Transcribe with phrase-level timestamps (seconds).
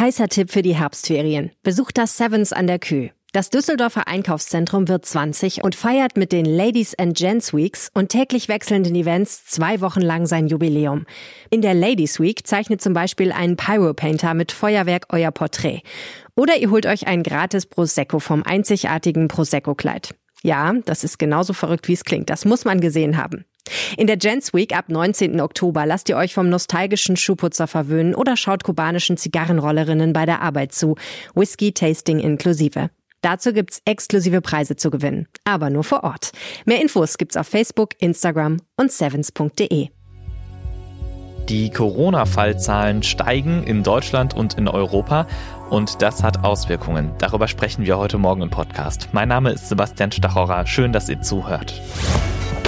[0.00, 1.50] Heißer Tipp für die Herbstferien.
[1.62, 3.10] Besucht das Sevens an der Kühe.
[3.34, 8.48] Das Düsseldorfer Einkaufszentrum wird 20 und feiert mit den Ladies and Gents Weeks und täglich
[8.48, 11.04] wechselnden Events zwei Wochen lang sein Jubiläum.
[11.50, 15.82] In der Ladies Week zeichnet zum Beispiel ein Pyropainter mit Feuerwerk euer Porträt.
[16.34, 20.14] Oder ihr holt euch ein gratis Prosecco vom einzigartigen Prosecco-Kleid.
[20.42, 22.30] Ja, das ist genauso verrückt, wie es klingt.
[22.30, 23.44] Das muss man gesehen haben.
[23.96, 25.40] In der Gents Week ab 19.
[25.40, 30.72] Oktober lasst ihr euch vom nostalgischen Schuhputzer verwöhnen oder schaut kubanischen Zigarrenrollerinnen bei der Arbeit
[30.72, 30.96] zu.
[31.34, 32.90] Whisky-Tasting inklusive.
[33.22, 36.32] Dazu gibt's exklusive Preise zu gewinnen, aber nur vor Ort.
[36.64, 39.88] Mehr Infos gibt's auf Facebook, Instagram und sevens.de.
[41.48, 45.26] Die Corona-Fallzahlen steigen in Deutschland und in Europa
[45.68, 47.10] und das hat Auswirkungen.
[47.18, 49.08] Darüber sprechen wir heute Morgen im Podcast.
[49.12, 50.66] Mein Name ist Sebastian Stachorer.
[50.66, 51.80] Schön, dass ihr zuhört.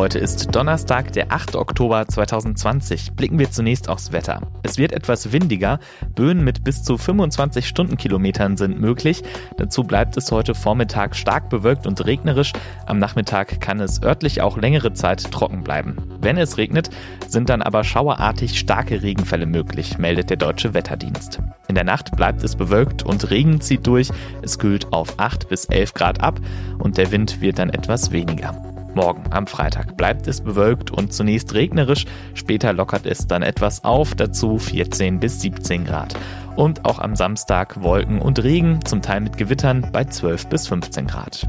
[0.00, 1.56] Heute ist Donnerstag, der 8.
[1.56, 3.12] Oktober 2020.
[3.12, 4.40] Blicken wir zunächst aufs Wetter.
[4.62, 5.78] Es wird etwas windiger.
[6.14, 9.22] Böen mit bis zu 25 Stundenkilometern sind möglich.
[9.58, 12.54] Dazu bleibt es heute Vormittag stark bewölkt und regnerisch.
[12.86, 15.98] Am Nachmittag kann es örtlich auch längere Zeit trocken bleiben.
[16.18, 16.88] Wenn es regnet,
[17.28, 21.40] sind dann aber schauerartig starke Regenfälle möglich, meldet der Deutsche Wetterdienst.
[21.68, 24.08] In der Nacht bleibt es bewölkt und Regen zieht durch.
[24.40, 26.40] Es kühlt auf 8 bis 11 Grad ab
[26.78, 28.69] und der Wind wird dann etwas weniger.
[28.94, 34.14] Morgen am Freitag bleibt es bewölkt und zunächst regnerisch, später lockert es dann etwas auf,
[34.14, 36.14] dazu 14 bis 17 Grad.
[36.56, 41.06] Und auch am Samstag Wolken und Regen, zum Teil mit Gewittern bei 12 bis 15
[41.06, 41.48] Grad.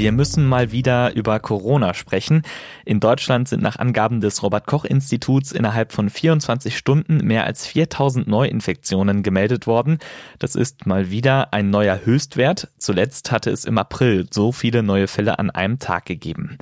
[0.00, 2.40] Wir müssen mal wieder über Corona sprechen.
[2.86, 7.66] In Deutschland sind nach Angaben des Robert Koch Instituts innerhalb von 24 Stunden mehr als
[7.66, 9.98] 4000 Neuinfektionen gemeldet worden.
[10.38, 12.68] Das ist mal wieder ein neuer Höchstwert.
[12.78, 16.56] Zuletzt hatte es im April so viele neue Fälle an einem Tag gegeben.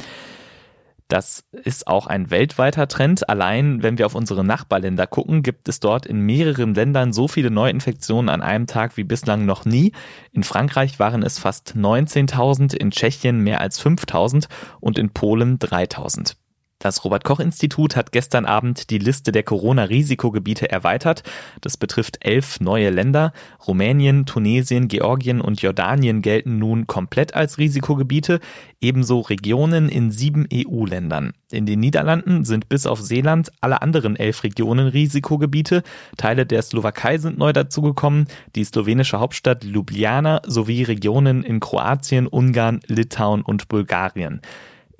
[1.08, 3.30] Das ist auch ein weltweiter Trend.
[3.30, 7.50] Allein wenn wir auf unsere Nachbarländer gucken, gibt es dort in mehreren Ländern so viele
[7.50, 9.92] Neuinfektionen an einem Tag wie bislang noch nie.
[10.32, 14.48] In Frankreich waren es fast 19.000, in Tschechien mehr als 5.000
[14.80, 16.34] und in Polen 3.000.
[16.78, 21.24] Das Robert Koch Institut hat gestern Abend die Liste der Corona-Risikogebiete erweitert.
[21.60, 23.32] Das betrifft elf neue Länder.
[23.66, 28.38] Rumänien, Tunesien, Georgien und Jordanien gelten nun komplett als Risikogebiete,
[28.80, 31.32] ebenso Regionen in sieben EU-Ländern.
[31.50, 35.82] In den Niederlanden sind bis auf Seeland alle anderen elf Regionen Risikogebiete.
[36.16, 42.78] Teile der Slowakei sind neu dazugekommen, die slowenische Hauptstadt Ljubljana sowie Regionen in Kroatien, Ungarn,
[42.86, 44.42] Litauen und Bulgarien.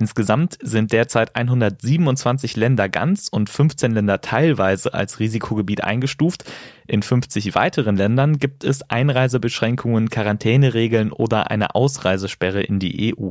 [0.01, 6.45] Insgesamt sind derzeit 127 Länder ganz und 15 Länder teilweise als Risikogebiet eingestuft.
[6.87, 13.31] In 50 weiteren Ländern gibt es Einreisebeschränkungen, Quarantäneregeln oder eine Ausreisesperre in die EU.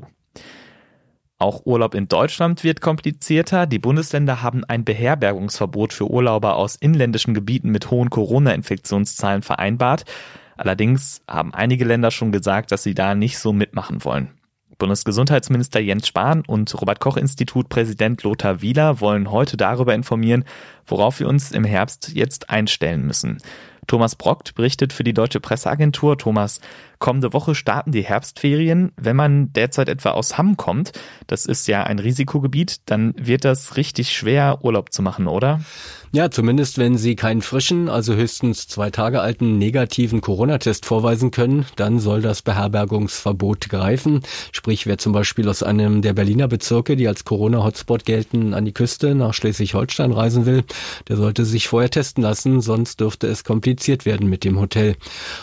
[1.40, 3.66] Auch Urlaub in Deutschland wird komplizierter.
[3.66, 10.04] Die Bundesländer haben ein Beherbergungsverbot für Urlauber aus inländischen Gebieten mit hohen Corona-Infektionszahlen vereinbart.
[10.58, 14.37] Allerdings haben einige Länder schon gesagt, dass sie da nicht so mitmachen wollen.
[14.78, 20.46] Bundesgesundheitsminister Jens Spahn und Robert Koch Institut Präsident Lothar Wieler wollen heute darüber informieren,
[20.86, 23.40] worauf wir uns im Herbst jetzt einstellen müssen.
[23.88, 26.18] Thomas Brockt berichtet für die Deutsche Presseagentur.
[26.18, 26.60] Thomas,
[27.00, 28.92] kommende Woche starten die Herbstferien.
[28.98, 30.92] Wenn man derzeit etwa aus Hamm kommt,
[31.26, 35.62] das ist ja ein Risikogebiet, dann wird das richtig schwer, Urlaub zu machen, oder?
[36.12, 41.66] Ja, zumindest wenn Sie keinen frischen, also höchstens zwei Tage alten negativen Corona-Test vorweisen können,
[41.76, 44.22] dann soll das Beherbergungsverbot greifen.
[44.52, 48.74] Sprich, wer zum Beispiel aus einem der Berliner Bezirke, die als Corona-Hotspot gelten, an die
[48.74, 50.64] Küste nach Schleswig-Holstein reisen will,
[51.08, 54.96] der sollte sich vorher testen lassen, sonst dürfte es kompliziert werden mit dem Hotel.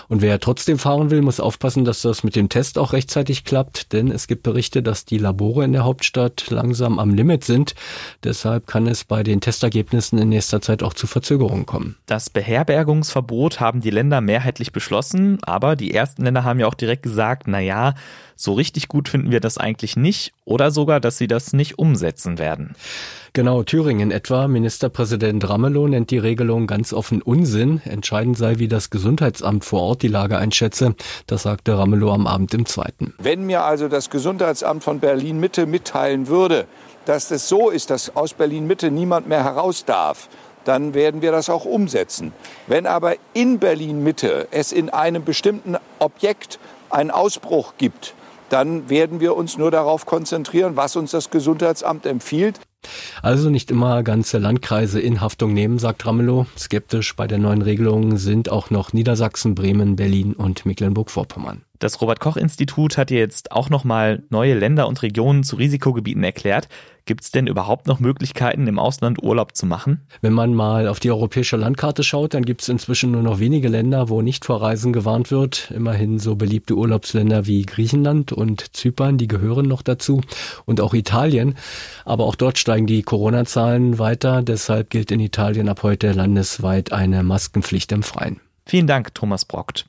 [0.08, 3.92] Und wer trotzdem fahren will, muss aufpassen, dass das mit dem Test auch rechtzeitig klappt,
[3.92, 7.74] denn es gibt Berichte, dass die Labore in der Hauptstadt langsam am Limit sind.
[8.22, 11.96] Deshalb kann es bei den Testergebnissen in nächster Zeit auch zu Verzögerungen kommen.
[12.06, 17.02] Das Beherbergungsverbot haben die Länder mehrheitlich beschlossen, aber die ersten Länder haben ja auch direkt
[17.02, 17.94] gesagt, na ja,
[18.36, 22.38] so richtig gut finden wir das eigentlich nicht oder sogar, dass sie das nicht umsetzen
[22.38, 22.74] werden.
[23.32, 24.46] Genau, Thüringen etwa.
[24.46, 27.80] Ministerpräsident Ramelow nennt die Regelung ganz offen Unsinn.
[27.84, 30.94] Entscheidend sei, wie das Gesundheitsamt vor Ort die Lage einschätze.
[31.26, 33.12] Das sagte Ramelow am Abend im Zweiten.
[33.18, 36.66] Wenn mir also das Gesundheitsamt von Berlin Mitte mitteilen würde,
[37.06, 40.28] dass es so ist, dass aus Berlin Mitte niemand mehr heraus darf,
[40.64, 42.32] dann werden wir das auch umsetzen.
[42.66, 46.58] Wenn aber in Berlin Mitte es in einem bestimmten Objekt
[46.88, 48.14] einen Ausbruch gibt,
[48.54, 52.60] dann werden wir uns nur darauf konzentrieren, was uns das Gesundheitsamt empfiehlt.
[53.20, 56.46] Also nicht immer ganze Landkreise in Haftung nehmen, sagt Ramelow.
[56.56, 61.62] Skeptisch bei der neuen Regelung sind auch noch Niedersachsen, Bremen, Berlin und Mecklenburg-Vorpommern.
[61.84, 66.66] Das Robert Koch Institut hat jetzt auch nochmal neue Länder und Regionen zu Risikogebieten erklärt.
[67.04, 70.00] Gibt es denn überhaupt noch Möglichkeiten, im Ausland Urlaub zu machen?
[70.22, 73.68] Wenn man mal auf die europäische Landkarte schaut, dann gibt es inzwischen nur noch wenige
[73.68, 75.70] Länder, wo nicht vor Reisen gewarnt wird.
[75.72, 80.22] Immerhin so beliebte Urlaubsländer wie Griechenland und Zypern, die gehören noch dazu.
[80.64, 81.54] Und auch Italien.
[82.06, 84.40] Aber auch dort steigen die Corona-Zahlen weiter.
[84.40, 88.40] Deshalb gilt in Italien ab heute landesweit eine Maskenpflicht im Freien.
[88.64, 89.84] Vielen Dank, Thomas Brockt.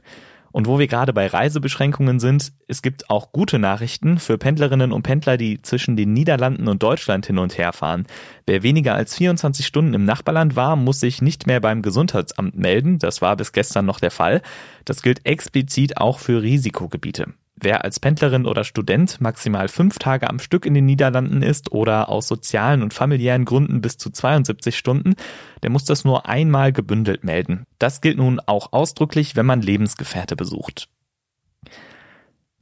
[0.56, 5.04] Und wo wir gerade bei Reisebeschränkungen sind, es gibt auch gute Nachrichten für Pendlerinnen und
[5.04, 8.07] Pendler, die zwischen den Niederlanden und Deutschland hin und her fahren.
[8.46, 13.00] Wer weniger als 24 Stunden im Nachbarland war, muss sich nicht mehr beim Gesundheitsamt melden.
[13.00, 14.42] Das war bis gestern noch der Fall.
[14.86, 17.34] Das gilt explizit auch für Risikogebiete.
[17.57, 22.10] Wer als Pendlerin oder Student maximal fünf Tage am Stück in den Niederlanden ist oder
[22.10, 25.16] aus sozialen und familiären Gründen bis zu 72 Stunden,
[25.63, 27.66] der muss das nur einmal gebündelt melden.
[27.80, 30.90] Das gilt nun auch ausdrücklich, wenn man Lebensgefährte besucht.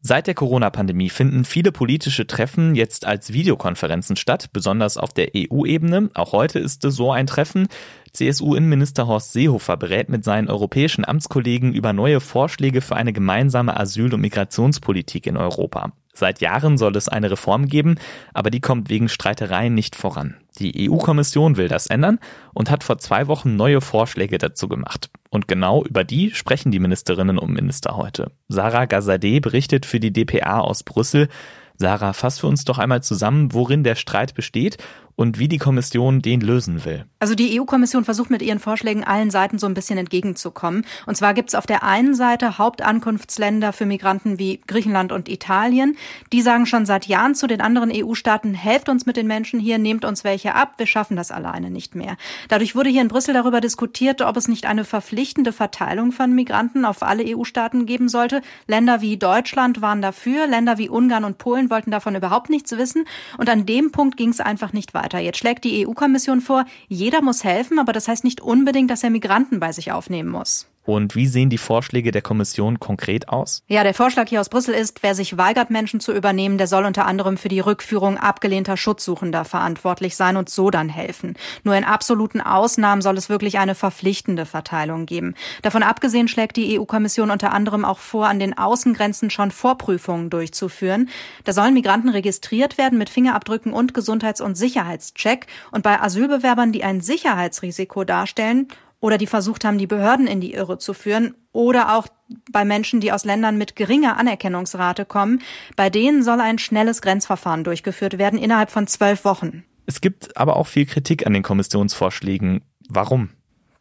[0.06, 6.10] Seit der Corona-Pandemie finden viele politische Treffen jetzt als Videokonferenzen statt, besonders auf der EU-Ebene.
[6.13, 7.69] Auch heute ist es so ein Treffen.
[8.13, 14.13] CSU-Innenminister Horst Seehofer berät mit seinen europäischen Amtskollegen über neue Vorschläge für eine gemeinsame Asyl-
[14.13, 15.94] und Migrationspolitik in Europa.
[16.13, 17.95] Seit Jahren soll es eine Reform geben,
[18.31, 20.36] aber die kommt wegen Streitereien nicht voran.
[20.60, 22.19] Die EU-Kommission will das ändern
[22.54, 25.10] und hat vor zwei Wochen neue Vorschläge dazu gemacht.
[25.31, 28.31] Und genau über die sprechen die Ministerinnen und Minister heute.
[28.48, 31.30] Sarah Gazadeh berichtet für die DPA aus Brüssel.
[31.77, 34.77] Sarah, fass für uns doch einmal zusammen, worin der Streit besteht
[35.15, 37.06] und wie die Kommission den lösen will.
[37.19, 40.86] Also die EU-Kommission versucht mit ihren Vorschlägen allen Seiten so ein bisschen entgegenzukommen.
[41.06, 45.95] Und zwar gibt es auf der einen Seite Hauptankunftsländer für Migranten wie Griechenland und Italien.
[46.31, 49.77] Die sagen schon seit Jahren zu den anderen EU-Staaten, helft uns mit den Menschen hier,
[49.77, 52.18] nehmt uns welche ab, wir schaffen das alleine nicht mehr.
[52.50, 56.86] Dadurch wurde hier in Brüssel darüber diskutiert, ob es nicht eine verpflichtende Verteilung von Migranten
[56.86, 58.42] auf alle EU-Staaten geben sollte.
[58.68, 63.06] Länder wie Deutschland waren dafür, Länder wie Ungarn und Polen wollten davon überhaupt nichts wissen.
[63.38, 65.19] Und an dem Punkt ging es einfach nicht weiter weiter.
[65.19, 69.09] Jetzt schlägt die EU-Kommission vor, jeder muss helfen, aber das heißt nicht unbedingt, dass er
[69.09, 70.67] Migranten bei sich aufnehmen muss.
[70.85, 73.63] Und wie sehen die Vorschläge der Kommission konkret aus?
[73.68, 76.83] Ja, der Vorschlag hier aus Brüssel ist, wer sich weigert, Menschen zu übernehmen, der soll
[76.83, 81.35] unter anderem für die Rückführung abgelehnter Schutzsuchender verantwortlich sein und so dann helfen.
[81.63, 85.35] Nur in absoluten Ausnahmen soll es wirklich eine verpflichtende Verteilung geben.
[85.62, 91.09] Davon abgesehen schlägt die EU-Kommission unter anderem auch vor, an den Außengrenzen schon Vorprüfungen durchzuführen.
[91.45, 95.47] Da sollen Migranten registriert werden mit Fingerabdrücken und Gesundheits- und Sicherheitscheck.
[95.71, 98.68] Und bei Asylbewerbern, die ein Sicherheitsrisiko darstellen,
[99.03, 102.07] oder die versucht haben, die Behörden in die Irre zu führen oder auch
[102.53, 105.41] bei Menschen, die aus Ländern mit geringer Anerkennungsrate kommen.
[105.75, 109.65] Bei denen soll ein schnelles Grenzverfahren durchgeführt werden innerhalb von zwölf Wochen.
[109.85, 112.61] Es gibt aber auch viel Kritik an den Kommissionsvorschlägen.
[112.88, 113.31] Warum?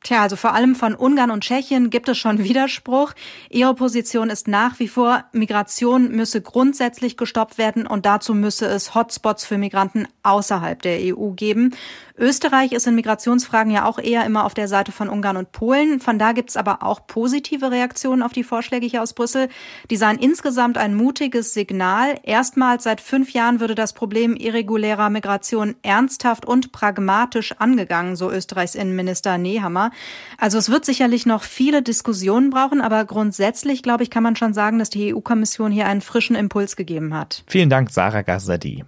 [0.02, 3.12] Tja, also vor allem von Ungarn und Tschechien gibt es schon Widerspruch.
[3.48, 8.94] Ihre Position ist nach wie vor, Migration müsse grundsätzlich gestoppt werden und dazu müsse es
[8.94, 11.74] Hotspots für Migranten außerhalb der EU geben.
[12.22, 15.98] Österreich ist in Migrationsfragen ja auch eher immer auf der Seite von Ungarn und Polen.
[15.98, 19.48] Von da gibt's aber auch positive Reaktionen auf die Vorschläge hier aus Brüssel.
[19.90, 22.14] Die seien insgesamt ein mutiges Signal.
[22.22, 28.76] Erstmals seit fünf Jahren würde das Problem irregulärer Migration ernsthaft und pragmatisch angegangen, so Österreichs
[28.76, 29.90] Innenminister Nehammer.
[30.38, 34.54] Also es wird sicherlich noch viele Diskussionen brauchen, aber grundsätzlich, glaube ich, kann man schon
[34.54, 37.42] sagen, dass die EU-Kommission hier einen frischen Impuls gegeben hat.
[37.48, 38.84] Vielen Dank, Sarah Gazzadi.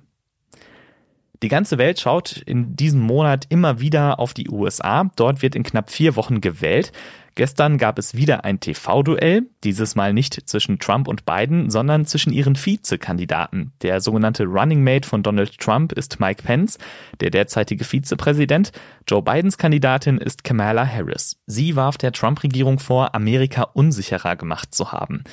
[1.42, 5.10] Die ganze Welt schaut in diesem Monat immer wieder auf die USA.
[5.16, 6.92] Dort wird in knapp vier Wochen gewählt.
[7.36, 12.32] Gestern gab es wieder ein TV-Duell, dieses Mal nicht zwischen Trump und Biden, sondern zwischen
[12.32, 13.72] ihren Vizekandidaten.
[13.82, 16.78] Der sogenannte Running Mate von Donald Trump ist Mike Pence,
[17.18, 18.70] der derzeitige Vizepräsident.
[19.08, 21.36] Joe Bidens Kandidatin ist Kamala Harris.
[21.46, 25.24] Sie warf der Trump-Regierung vor, Amerika unsicherer gemacht zu haben.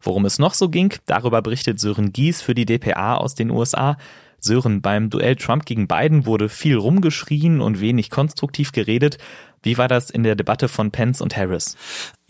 [0.00, 3.96] Worum es noch so ging, darüber berichtet Sören Gies für die DPA aus den USA.
[4.40, 9.18] Sören, beim Duell Trump gegen Biden wurde viel rumgeschrien und wenig konstruktiv geredet.
[9.62, 11.76] Wie war das in der Debatte von Pence und Harris?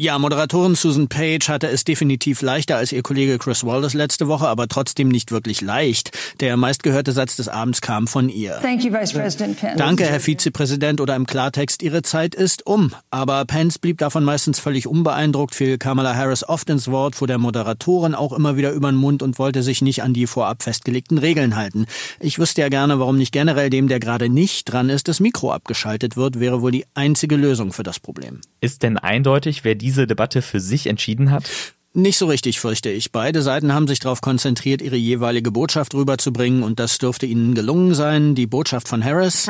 [0.00, 4.46] Ja, Moderatorin Susan Page hatte es definitiv leichter als ihr Kollege Chris Wallace letzte Woche,
[4.46, 6.16] aber trotzdem nicht wirklich leicht.
[6.38, 8.60] Der meistgehörte Satz des Abends kam von ihr.
[8.62, 9.76] Thank you, Vice President Pence.
[9.76, 12.94] Danke, Herr Vizepräsident, oder im Klartext, Ihre Zeit ist um.
[13.10, 17.38] Aber Pence blieb davon meistens völlig unbeeindruckt, fiel Kamala Harris oft ins Wort, fuhr der
[17.38, 21.18] Moderatorin auch immer wieder über den Mund und wollte sich nicht an die vorab festgelegten
[21.18, 21.86] Regeln halten.
[22.20, 25.50] Ich wüsste ja gerne, warum nicht generell dem, der gerade nicht dran ist, das Mikro
[25.50, 28.40] abgeschaltet wird, wäre wohl die einzige Lösung für das Problem.
[28.60, 31.50] Ist denn eindeutig, wer diese Debatte für sich entschieden hat?
[31.98, 33.10] Nicht so richtig, fürchte ich.
[33.10, 37.92] Beide Seiten haben sich darauf konzentriert, ihre jeweilige Botschaft rüberzubringen und das dürfte ihnen gelungen
[37.92, 38.36] sein.
[38.36, 39.48] Die Botschaft von Harris.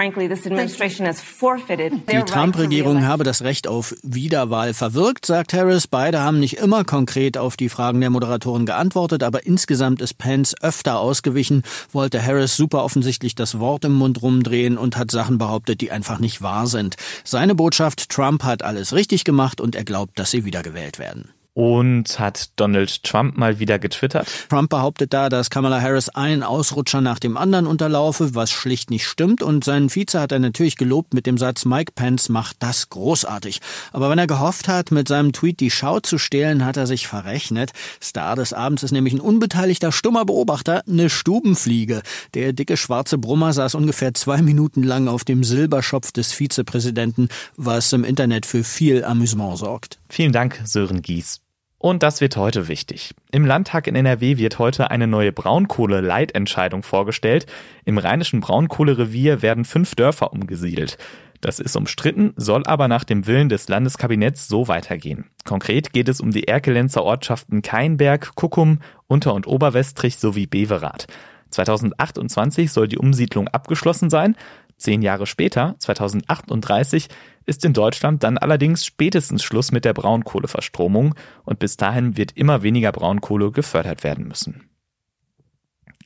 [2.11, 5.87] Die Trump-Regierung habe das Recht auf Wiederwahl verwirkt, sagt Harris.
[5.89, 10.55] Beide haben nicht immer konkret auf die Fragen der Moderatoren geantwortet, aber insgesamt ist Pence
[10.63, 15.83] öfter ausgewichen, wollte Harris super offensichtlich das Wort im Mund rumdrehen und hat Sachen behauptet,
[15.83, 16.97] die einfach nicht wahr sind.
[17.25, 21.29] Seine Botschaft, Trump hat alles richtig gemacht und er glaubt, dass sie wiedergewählt werden.
[21.59, 24.29] Und hat Donald Trump mal wieder getwittert?
[24.49, 29.09] Trump behauptet da, dass Kamala Harris einen Ausrutscher nach dem anderen unterlaufe, was schlicht nicht
[29.09, 29.43] stimmt.
[29.43, 33.61] Und seinen Vize hat er natürlich gelobt mit dem Satz, Mike Pence macht das großartig.
[33.91, 37.09] Aber wenn er gehofft hat, mit seinem Tweet die Schau zu stehlen, hat er sich
[37.09, 37.73] verrechnet.
[38.01, 42.03] Star des Abends ist nämlich ein unbeteiligter, stummer Beobachter, eine Stubenfliege.
[42.35, 47.93] Der dicke schwarze Brummer saß ungefähr zwei Minuten lang auf dem Silberschopf des Vizepräsidenten, was
[47.93, 49.99] im Internet für viel Amüsement sorgt.
[50.09, 51.41] Vielen Dank, Sören Gies.
[51.79, 53.15] Und das wird heute wichtig.
[53.31, 57.47] Im Landtag in NRW wird heute eine neue Braunkohle-Leitentscheidung vorgestellt.
[57.85, 60.99] Im rheinischen Braunkohlerevier werden fünf Dörfer umgesiedelt.
[61.41, 65.27] Das ist umstritten, soll aber nach dem Willen des Landeskabinetts so weitergehen.
[65.45, 71.07] Konkret geht es um die Erkelenzer Ortschaften Keinberg, Kuckum, Unter- und Oberwestrich sowie Beverath.
[71.51, 74.37] 2028 soll die Umsiedlung abgeschlossen sein.
[74.77, 77.09] Zehn Jahre später, 2038,
[77.49, 81.15] ist in Deutschland dann allerdings spätestens Schluss mit der Braunkohleverstromung
[81.45, 84.69] und bis dahin wird immer weniger Braunkohle gefördert werden müssen.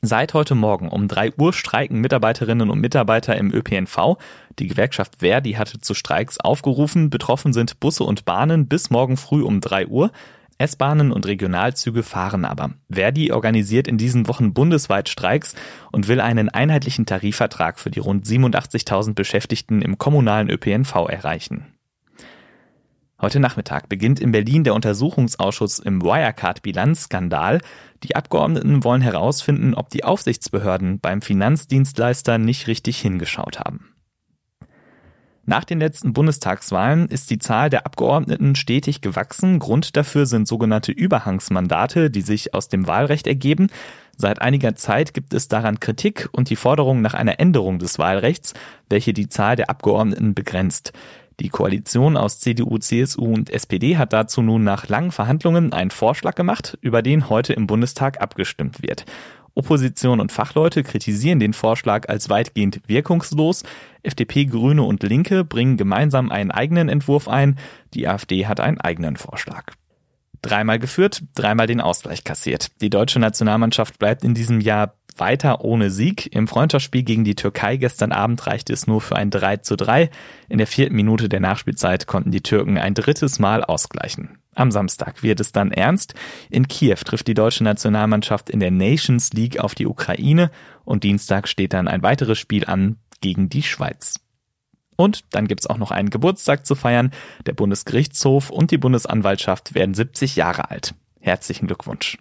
[0.01, 4.17] Seit heute Morgen um drei Uhr streiken Mitarbeiterinnen und Mitarbeiter im ÖPNV.
[4.59, 7.09] Die Gewerkschaft Verdi hatte zu Streiks aufgerufen.
[7.09, 10.11] Betroffen sind Busse und Bahnen bis morgen früh um drei Uhr.
[10.57, 12.71] S-Bahnen und Regionalzüge fahren aber.
[12.89, 15.55] Verdi organisiert in diesen Wochen bundesweit Streiks
[15.91, 21.73] und will einen einheitlichen Tarifvertrag für die rund 87.000 Beschäftigten im kommunalen ÖPNV erreichen.
[23.21, 27.61] Heute Nachmittag beginnt in Berlin der Untersuchungsausschuss im Wirecard-Bilanzskandal.
[28.03, 33.92] Die Abgeordneten wollen herausfinden, ob die Aufsichtsbehörden beim Finanzdienstleister nicht richtig hingeschaut haben.
[35.45, 39.59] Nach den letzten Bundestagswahlen ist die Zahl der Abgeordneten stetig gewachsen.
[39.59, 43.67] Grund dafür sind sogenannte Überhangsmandate, die sich aus dem Wahlrecht ergeben.
[44.15, 48.53] Seit einiger Zeit gibt es daran Kritik und die Forderung nach einer Änderung des Wahlrechts,
[48.89, 50.93] welche die Zahl der Abgeordneten begrenzt.
[51.41, 56.35] Die Koalition aus CDU, CSU und SPD hat dazu nun nach langen Verhandlungen einen Vorschlag
[56.35, 59.03] gemacht, über den heute im Bundestag abgestimmt wird.
[59.55, 63.63] Opposition und Fachleute kritisieren den Vorschlag als weitgehend wirkungslos.
[64.01, 67.57] FDP, Grüne und Linke bringen gemeinsam einen eigenen Entwurf ein.
[67.93, 69.73] Die AfD hat einen eigenen Vorschlag.
[70.43, 72.69] Dreimal geführt, dreimal den Ausgleich kassiert.
[72.81, 76.35] Die deutsche Nationalmannschaft bleibt in diesem Jahr weiter ohne Sieg.
[76.35, 80.09] Im Freundschaftsspiel gegen die Türkei gestern Abend reichte es nur für ein 3 zu 3.
[80.49, 84.37] In der vierten Minute der Nachspielzeit konnten die Türken ein drittes Mal ausgleichen.
[84.53, 86.13] Am Samstag wird es dann ernst.
[86.49, 90.51] In Kiew trifft die deutsche Nationalmannschaft in der Nations League auf die Ukraine
[90.83, 94.19] und Dienstag steht dann ein weiteres Spiel an gegen die Schweiz.
[94.95, 97.11] Und dann gibt's auch noch einen Geburtstag zu feiern.
[97.45, 100.95] Der Bundesgerichtshof und die Bundesanwaltschaft werden 70 Jahre alt.
[101.19, 102.17] Herzlichen Glückwunsch.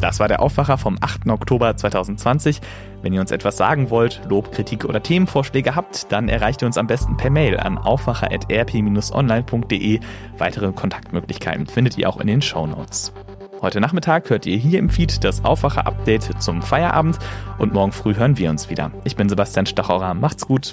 [0.00, 1.28] Das war der Aufwacher vom 8.
[1.28, 2.60] Oktober 2020.
[3.02, 6.78] Wenn ihr uns etwas sagen wollt, Lob, Kritik oder Themenvorschläge habt, dann erreicht ihr uns
[6.78, 10.00] am besten per Mail an aufwacher.rp-online.de.
[10.38, 13.12] Weitere Kontaktmöglichkeiten findet ihr auch in den Show Notes.
[13.60, 17.18] Heute Nachmittag hört ihr hier im Feed das Aufwacher-Update zum Feierabend
[17.58, 18.90] und morgen früh hören wir uns wieder.
[19.04, 20.14] Ich bin Sebastian Stachauer.
[20.14, 20.72] Macht's gut.